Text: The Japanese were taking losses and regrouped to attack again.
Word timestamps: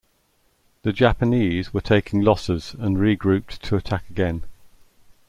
The 0.81 0.93
Japanese 0.93 1.75
were 1.75 1.81
taking 1.81 2.21
losses 2.21 2.75
and 2.79 2.97
regrouped 2.97 3.59
to 3.59 3.75
attack 3.75 4.09
again. 4.09 4.43